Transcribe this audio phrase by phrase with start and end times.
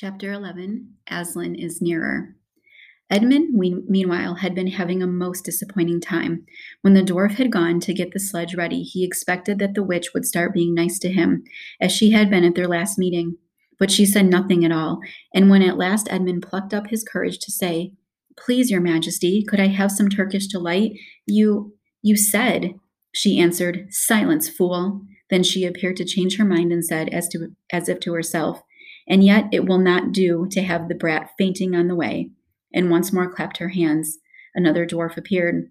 [0.00, 2.36] Chapter 11 Aslan is nearer.
[3.10, 6.46] Edmund, meanwhile, had been having a most disappointing time.
[6.82, 10.10] When the dwarf had gone to get the sledge ready, he expected that the witch
[10.14, 11.42] would start being nice to him,
[11.80, 13.38] as she had been at their last meeting.
[13.76, 15.00] But she said nothing at all,
[15.34, 17.94] and when at last Edmund plucked up his courage to say,
[18.38, 20.92] Please, your majesty, could I have some Turkish delight?
[21.26, 22.74] You, you said,
[23.12, 25.00] she answered, Silence, fool.
[25.28, 28.62] Then she appeared to change her mind and said, as, to, as if to herself,
[29.08, 32.30] and yet it will not do to have the brat fainting on the way,
[32.72, 34.18] and once more clapped her hands.
[34.54, 35.70] Another dwarf appeared.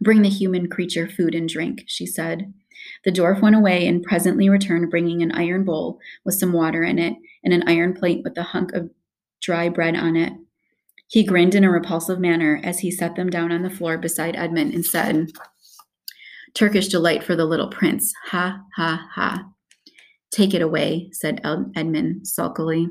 [0.00, 2.52] Bring the human creature food and drink, she said.
[3.04, 6.98] The dwarf went away and presently returned bringing an iron bowl with some water in
[6.98, 8.90] it and an iron plate with a hunk of
[9.40, 10.32] dry bread on it.
[11.08, 14.34] He grinned in a repulsive manner as he set them down on the floor beside
[14.34, 15.30] Edmund and said,
[16.54, 18.12] Turkish delight for the little prince.
[18.26, 19.44] Ha, ha, ha.
[20.32, 22.88] Take it away, said Edmund sulkily.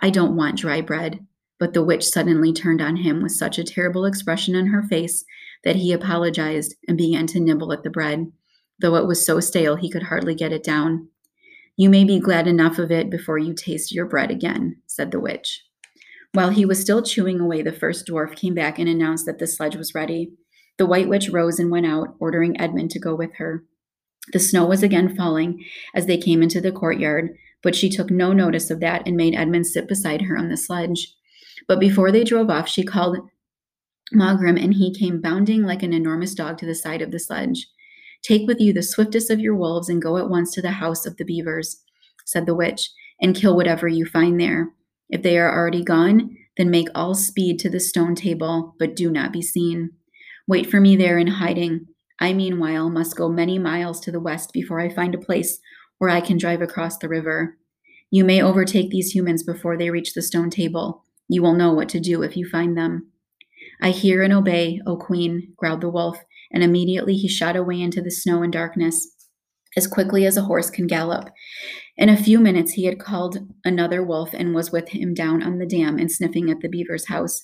[0.00, 1.20] I don't want dry bread.
[1.58, 5.24] But the witch suddenly turned on him with such a terrible expression on her face
[5.64, 8.30] that he apologized and began to nibble at the bread,
[8.80, 11.08] though it was so stale he could hardly get it down.
[11.76, 15.20] You may be glad enough of it before you taste your bread again, said the
[15.20, 15.64] witch.
[16.32, 19.46] While he was still chewing away, the first dwarf came back and announced that the
[19.46, 20.32] sledge was ready.
[20.76, 23.64] The white witch rose and went out, ordering Edmund to go with her.
[24.32, 27.30] The snow was again falling as they came into the courtyard,
[27.62, 30.56] but she took no notice of that and made Edmund sit beside her on the
[30.56, 31.14] sledge.
[31.66, 33.18] But before they drove off, she called
[34.14, 37.66] Maugrim, and he came bounding like an enormous dog to the side of the sledge.
[38.22, 41.06] Take with you the swiftest of your wolves and go at once to the house
[41.06, 41.82] of the beavers,
[42.24, 42.90] said the witch,
[43.20, 44.70] and kill whatever you find there.
[45.08, 49.10] If they are already gone, then make all speed to the stone table, but do
[49.10, 49.90] not be seen.
[50.46, 51.86] Wait for me there in hiding.
[52.20, 55.60] I, meanwhile, must go many miles to the west before I find a place
[55.98, 57.56] where I can drive across the river.
[58.10, 61.04] You may overtake these humans before they reach the stone table.
[61.28, 63.10] You will know what to do if you find them.
[63.80, 66.18] I hear and obey, O queen, growled the wolf,
[66.50, 69.14] and immediately he shot away into the snow and darkness,
[69.76, 71.30] as quickly as a horse can gallop.
[71.96, 75.58] In a few minutes he had called another wolf and was with him down on
[75.58, 77.40] the dam and sniffing at the beaver's house.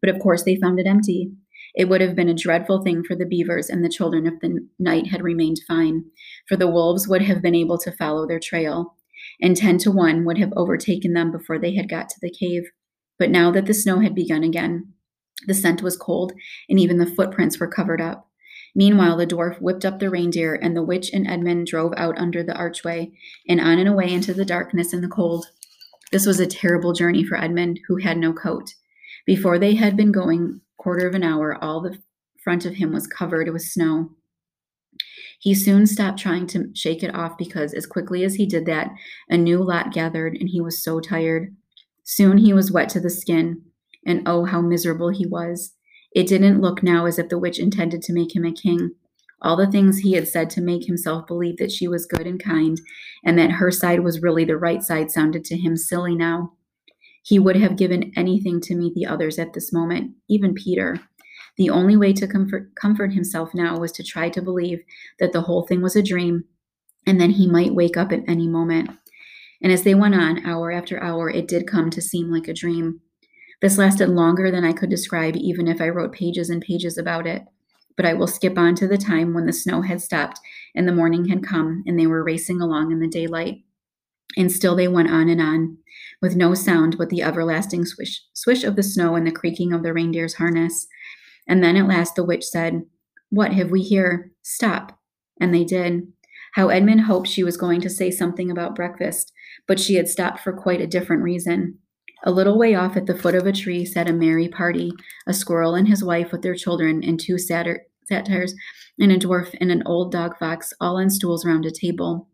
[0.00, 1.32] But of course they found it empty.
[1.78, 4.66] It would have been a dreadful thing for the beavers and the children if the
[4.80, 6.06] night had remained fine,
[6.48, 8.96] for the wolves would have been able to follow their trail,
[9.40, 12.64] and ten to one would have overtaken them before they had got to the cave.
[13.16, 14.92] But now that the snow had begun again,
[15.46, 16.32] the scent was cold,
[16.68, 18.28] and even the footprints were covered up.
[18.74, 22.42] Meanwhile, the dwarf whipped up the reindeer, and the witch and Edmund drove out under
[22.42, 23.12] the archway
[23.48, 25.46] and on and away into the darkness and the cold.
[26.10, 28.74] This was a terrible journey for Edmund, who had no coat.
[29.26, 31.98] Before they had been going quarter of an hour, all the
[32.42, 34.10] front of him was covered with snow.
[35.40, 38.90] He soon stopped trying to shake it off because, as quickly as he did that,
[39.28, 41.54] a new lot gathered, and he was so tired.
[42.04, 43.62] Soon he was wet to the skin,
[44.06, 45.74] and oh, how miserable he was.
[46.12, 48.92] It didn't look now as if the witch intended to make him a king.
[49.40, 52.42] All the things he had said to make himself believe that she was good and
[52.42, 52.80] kind,
[53.24, 56.54] and that her side was really the right side, sounded to him silly now.
[57.22, 61.00] He would have given anything to meet the others at this moment, even Peter.
[61.56, 64.80] The only way to comfort, comfort himself now was to try to believe
[65.18, 66.44] that the whole thing was a dream
[67.08, 68.90] and then he might wake up at any moment.
[69.62, 72.54] And as they went on, hour after hour, it did come to seem like a
[72.54, 73.00] dream.
[73.60, 77.26] This lasted longer than I could describe, even if I wrote pages and pages about
[77.26, 77.44] it.
[77.96, 80.38] But I will skip on to the time when the snow had stopped
[80.74, 83.64] and the morning had come and they were racing along in the daylight.
[84.36, 85.78] And still they went on and on
[86.20, 89.82] with no sound but the everlasting swish, swish of the snow and the creaking of
[89.82, 90.86] the reindeer's harness.
[91.46, 92.82] And then at last the witch said,
[93.30, 94.32] What have we here?
[94.42, 94.98] Stop.
[95.40, 96.08] And they did.
[96.54, 99.32] How Edmund hoped she was going to say something about breakfast,
[99.66, 101.78] but she had stopped for quite a different reason.
[102.24, 104.90] A little way off at the foot of a tree sat a merry party,
[105.26, 108.54] a squirrel and his wife with their children, and two satyr, satyrs,
[108.98, 112.28] and a dwarf and an old dog fox, all on stools round a table.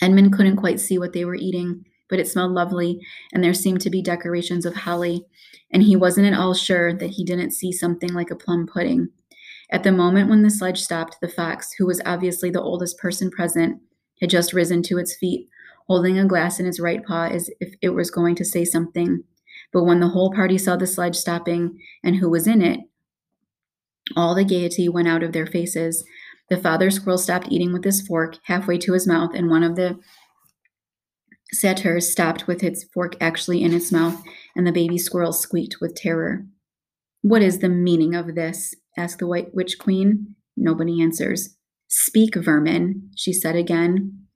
[0.00, 3.00] Edmund couldn't quite see what they were eating, but it smelled lovely,
[3.32, 5.24] and there seemed to be decorations of holly,
[5.70, 9.08] and he wasn't at all sure that he didn't see something like a plum pudding.
[9.70, 13.30] At the moment when the sledge stopped, the fox, who was obviously the oldest person
[13.30, 13.80] present,
[14.20, 15.48] had just risen to its feet,
[15.88, 19.24] holding a glass in its right paw as if it was going to say something.
[19.72, 22.80] But when the whole party saw the sledge stopping and who was in it,
[24.16, 26.04] all the gaiety went out of their faces.
[26.50, 29.76] The father squirrel stopped eating with his fork halfway to his mouth, and one of
[29.76, 29.98] the
[31.52, 34.22] satyrs stopped with its fork actually in its mouth,
[34.54, 36.44] and the baby squirrel squeaked with terror.
[37.22, 38.74] What is the meaning of this?
[38.96, 40.36] asked the White Witch Queen.
[40.56, 41.56] Nobody answers.
[41.88, 44.26] Speak, vermin, she said again.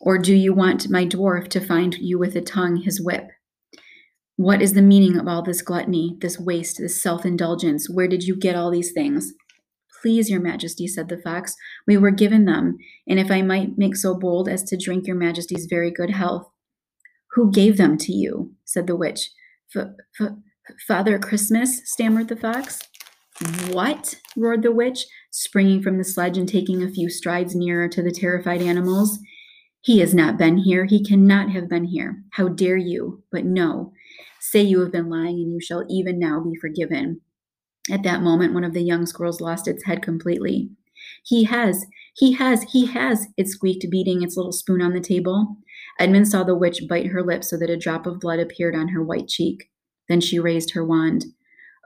[0.00, 3.28] Or do you want my dwarf to find you with a tongue his whip?
[4.36, 7.88] What is the meaning of all this gluttony, this waste, this self indulgence?
[7.88, 9.32] Where did you get all these things?
[10.06, 13.96] Please, your majesty, said the fox, we were given them, and if I might make
[13.96, 16.48] so bold as to drink your majesty's very good health.
[17.32, 18.52] Who gave them to you?
[18.64, 19.32] said the witch.
[20.86, 22.78] Father Christmas, stammered the fox.
[23.72, 24.14] What?
[24.36, 28.12] roared the witch, springing from the sledge and taking a few strides nearer to the
[28.12, 29.18] terrified animals.
[29.80, 30.84] He has not been here.
[30.84, 32.22] He cannot have been here.
[32.34, 33.24] How dare you?
[33.32, 33.92] But no.
[34.38, 37.22] Say you have been lying, and you shall even now be forgiven.
[37.90, 40.70] At that moment, one of the young squirrels lost its head completely.
[41.24, 45.56] He has, he has, he has, it squeaked, beating its little spoon on the table.
[45.98, 48.88] Edmund saw the witch bite her lip so that a drop of blood appeared on
[48.88, 49.70] her white cheek.
[50.08, 51.26] Then she raised her wand.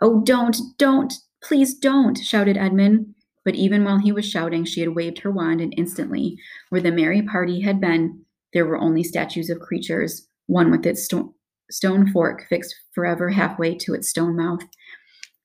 [0.00, 1.12] Oh, don't, don't,
[1.42, 3.14] please don't, shouted Edmund.
[3.44, 6.36] But even while he was shouting, she had waved her wand, and instantly,
[6.68, 11.04] where the merry party had been, there were only statues of creatures, one with its
[11.04, 11.34] sto-
[11.70, 14.62] stone fork fixed forever halfway to its stone mouth,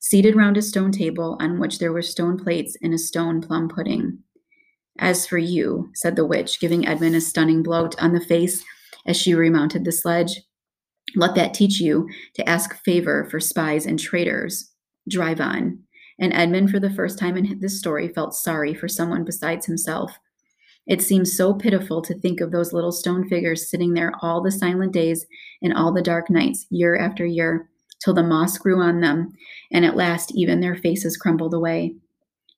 [0.07, 3.68] seated round a stone table on which there were stone plates and a stone plum
[3.68, 4.19] pudding.
[5.00, 8.63] As for you, said the witch, giving Edmund a stunning blow on the face
[9.07, 10.42] as she remounted the sledge,
[11.16, 14.72] let that teach you to ask favor for spies and traitors.
[15.10, 15.80] Drive on.
[16.19, 20.19] And Edmund, for the first time in this story, felt sorry for someone besides himself.
[20.86, 24.52] It seemed so pitiful to think of those little stone figures sitting there all the
[24.52, 25.25] silent days
[25.63, 27.69] and all the dark nights, year after year,
[28.03, 29.31] till the moss grew on them,
[29.71, 31.95] and at last even their faces crumbled away.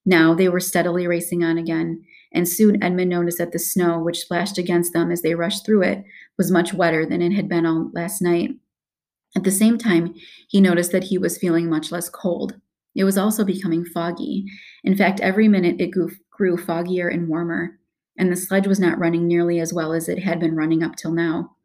[0.06, 2.04] Now they were steadily racing on again,
[2.34, 5.84] and soon Edmund noticed that the snow, which splashed against them as they rushed through
[5.84, 6.04] it,
[6.38, 8.52] was much wetter than it had been all last night.
[9.36, 10.16] At the same time,
[10.48, 12.56] he noticed that he was feeling much less cold.
[12.96, 14.46] It was also becoming foggy.
[14.84, 17.78] In fact, every minute it grew, grew foggier and warmer,
[18.18, 20.96] and the sledge was not running nearly as well as it had been running up
[20.96, 21.57] till now.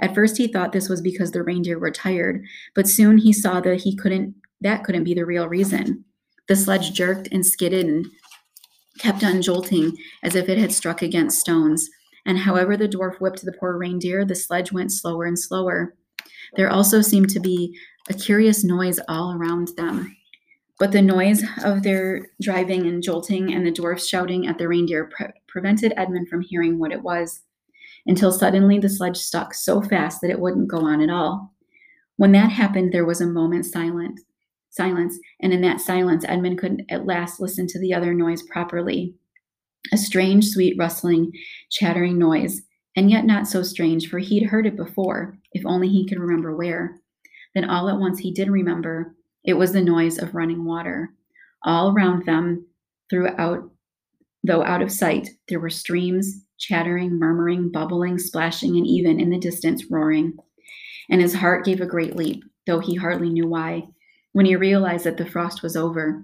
[0.00, 3.60] At first he thought this was because the reindeer were tired, but soon he saw
[3.60, 6.04] that he couldn't that couldn't be the real reason.
[6.48, 8.06] The sledge jerked and skidded and
[8.98, 11.88] kept on jolting as if it had struck against stones.
[12.26, 15.94] And however the dwarf whipped the poor reindeer, the sledge went slower and slower.
[16.56, 17.78] There also seemed to be
[18.08, 20.16] a curious noise all around them.
[20.78, 25.06] But the noise of their driving and jolting and the dwarfs shouting at the reindeer
[25.06, 27.42] pre- prevented Edmund from hearing what it was
[28.08, 31.52] until suddenly the sledge stuck so fast that it wouldn't go on at all.
[32.16, 34.22] When that happened, there was a moment's silence,
[34.70, 39.14] silence, and in that silence, Edmund could at last listen to the other noise properly.
[39.92, 41.30] A strange, sweet, rustling,
[41.70, 42.62] chattering noise,
[42.96, 46.56] and yet not so strange, for he'd heard it before, if only he could remember
[46.56, 46.98] where.
[47.54, 49.14] Then all at once he did remember.
[49.44, 51.10] It was the noise of running water.
[51.62, 52.66] All around them,
[53.10, 53.70] throughout,
[54.42, 59.38] though out of sight, there were streams, chattering, murmuring, bubbling, splashing, and even in the
[59.38, 60.36] distance roaring.
[61.10, 63.88] And his heart gave a great leap, though he hardly knew why,
[64.32, 66.22] when he realized that the frost was over,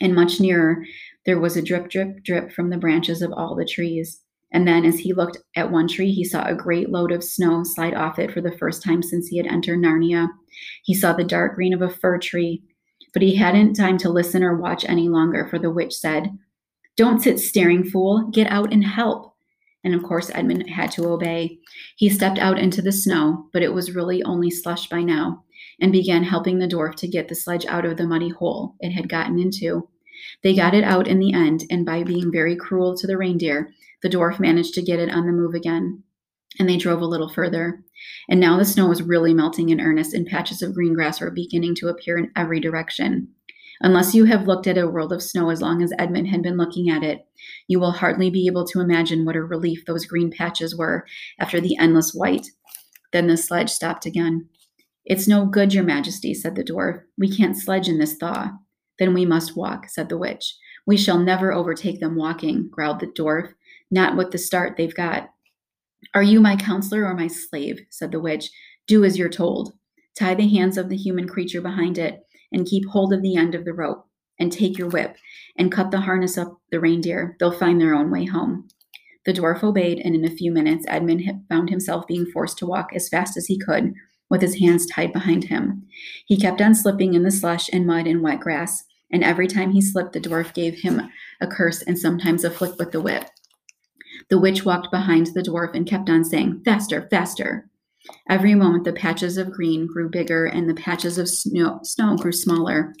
[0.00, 0.84] and much nearer
[1.26, 4.20] there was a drip, drip, drip from the branches of all the trees.
[4.52, 7.64] And then, as he looked at one tree, he saw a great load of snow
[7.64, 10.28] slide off it for the first time since he had entered Narnia.
[10.84, 12.62] He saw the dark green of a fir tree,
[13.12, 16.38] but he hadn't time to listen or watch any longer, for the witch said,
[16.96, 18.28] Don't sit staring, fool.
[18.32, 19.33] Get out and help
[19.84, 21.58] and of course Edmund had to obey.
[21.96, 25.44] He stepped out into the snow, but it was really only slush by now,
[25.80, 28.90] and began helping the dwarf to get the sledge out of the muddy hole it
[28.90, 29.88] had gotten into.
[30.42, 33.70] They got it out in the end, and by being very cruel to the reindeer,
[34.02, 36.02] the dwarf managed to get it on the move again.
[36.58, 37.82] And they drove a little further.
[38.28, 41.30] And now the snow was really melting in earnest, and patches of green grass were
[41.30, 43.28] beginning to appear in every direction.
[43.84, 46.56] Unless you have looked at a world of snow as long as Edmund had been
[46.56, 47.26] looking at it,
[47.68, 51.04] you will hardly be able to imagine what a relief those green patches were
[51.38, 52.46] after the endless white.
[53.12, 54.48] Then the sledge stopped again.
[55.04, 57.02] It's no good, your majesty, said the dwarf.
[57.18, 58.52] We can't sledge in this thaw.
[58.98, 60.56] Then we must walk, said the witch.
[60.86, 63.52] We shall never overtake them walking, growled the dwarf,
[63.90, 65.28] not with the start they've got.
[66.14, 67.80] Are you my counselor or my slave?
[67.90, 68.50] said the witch.
[68.86, 69.74] Do as you're told.
[70.18, 72.24] Tie the hands of the human creature behind it
[72.54, 74.06] and keep hold of the end of the rope
[74.38, 75.16] and take your whip
[75.56, 77.36] and cut the harness up the reindeer.
[77.38, 78.68] They'll find their own way home.
[79.26, 82.90] The dwarf obeyed, and in a few minutes, Edmund found himself being forced to walk
[82.94, 83.94] as fast as he could
[84.28, 85.86] with his hands tied behind him.
[86.26, 89.70] He kept on slipping in the slush and mud and wet grass, and every time
[89.70, 91.00] he slipped, the dwarf gave him
[91.40, 93.28] a curse and sometimes a flick with the whip.
[94.28, 97.68] The witch walked behind the dwarf and kept on saying, Faster, faster.
[98.28, 102.32] Every moment the patches of green grew bigger and the patches of snow, snow grew
[102.32, 102.94] smaller.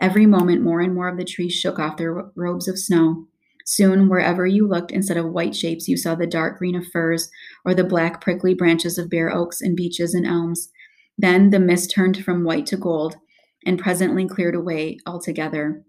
[0.00, 3.26] Every moment more and more of the trees shook off their robes of snow.
[3.66, 7.30] Soon, wherever you looked, instead of white shapes, you saw the dark green of firs
[7.64, 10.70] or the black prickly branches of bare oaks and beeches and elms.
[11.16, 13.16] Then the mist turned from white to gold
[13.64, 15.84] and presently cleared away altogether.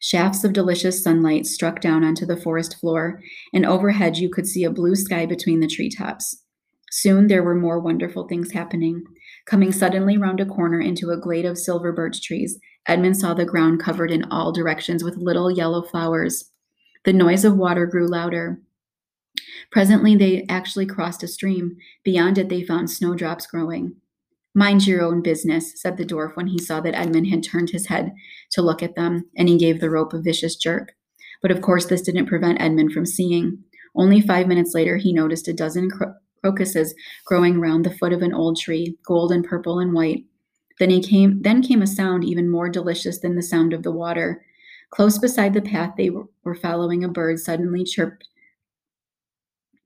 [0.00, 3.20] Shafts of delicious sunlight struck down onto the forest floor,
[3.52, 6.42] and overhead you could see a blue sky between the treetops.
[6.90, 9.04] Soon there were more wonderful things happening.
[9.46, 13.44] Coming suddenly round a corner into a glade of silver birch trees, Edmund saw the
[13.44, 16.50] ground covered in all directions with little yellow flowers.
[17.04, 18.60] The noise of water grew louder.
[19.70, 21.76] Presently they actually crossed a stream.
[22.04, 23.96] Beyond it they found snowdrops growing.
[24.54, 27.86] Mind your own business, said the dwarf when he saw that Edmund had turned his
[27.86, 28.12] head
[28.50, 30.92] to look at them, and he gave the rope a vicious jerk.
[31.42, 33.62] But of course, this didn't prevent Edmund from seeing.
[33.94, 35.90] Only five minutes later, he noticed a dozen
[36.40, 40.24] crocuses growing round the foot of an old tree, gold and purple and white.
[40.78, 43.92] Then he came then came a sound even more delicious than the sound of the
[43.92, 44.44] water.
[44.90, 48.28] Close beside the path they were following a bird suddenly chirped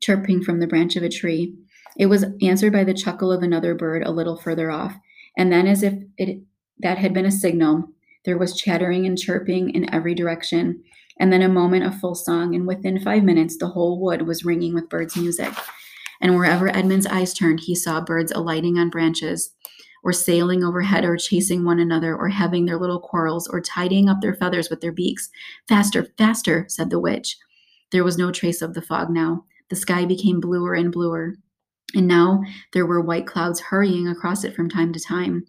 [0.00, 1.54] chirping from the branch of a tree.
[1.96, 4.94] It was answered by the chuckle of another bird a little further off,
[5.36, 6.42] and then as if it
[6.80, 7.88] that had been a signal,
[8.24, 10.82] there was chattering and chirping in every direction,
[11.18, 14.44] and then a moment of full song, and within five minutes the whole wood was
[14.44, 15.52] ringing with birds' music.
[16.22, 19.50] And wherever Edmund's eyes turned, he saw birds alighting on branches,
[20.04, 24.20] or sailing overhead, or chasing one another, or having their little quarrels, or tidying up
[24.20, 25.28] their feathers with their beaks.
[25.68, 27.36] Faster, faster, said the witch.
[27.90, 29.44] There was no trace of the fog now.
[29.68, 31.34] The sky became bluer and bluer,
[31.94, 35.44] and now there were white clouds hurrying across it from time to time.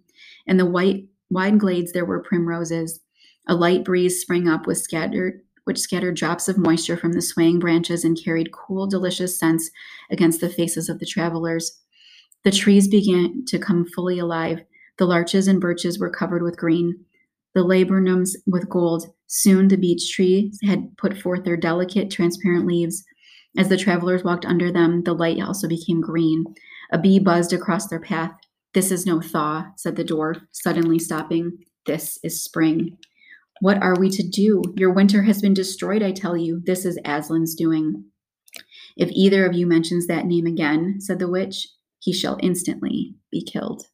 [0.46, 3.00] In the white wide glades there were primroses.
[3.48, 7.60] A light breeze sprang up with scattered which scattered drops of moisture from the swaying
[7.60, 9.70] branches and carried cool, delicious scents
[10.12, 11.80] against the faces of the travelers.
[12.44, 14.62] The trees began to come fully alive.
[14.98, 17.06] The larches and birches were covered with green,
[17.56, 19.08] the laburnums with gold.
[19.28, 23.04] Soon the beech trees had put forth their delicate, transparent leaves.
[23.58, 26.44] As the travelers walked under them, the light also became green.
[26.92, 28.34] A bee buzzed across their path.
[28.74, 31.60] This is no thaw, said the dwarf, suddenly stopping.
[31.86, 32.98] This is spring.
[33.64, 34.62] What are we to do?
[34.76, 36.62] Your winter has been destroyed, I tell you.
[36.66, 38.04] This is Aslan's doing.
[38.98, 43.42] If either of you mentions that name again, said the witch, he shall instantly be
[43.42, 43.86] killed.